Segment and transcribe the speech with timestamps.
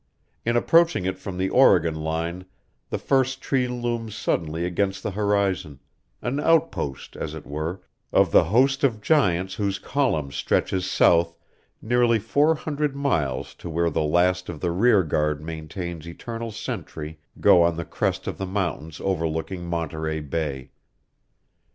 [0.43, 2.45] In approaching it from the Oregon line
[2.89, 5.79] the first tree looms suddenly against the horizon
[6.23, 11.35] an outpost, as it were, of the host of giants whose column stretches south
[11.83, 17.19] nearly four hundred miles to where the last of the rear guard maintains eternal sentry
[17.39, 20.71] go on the crest of the mountains overlooking Monterey Bay.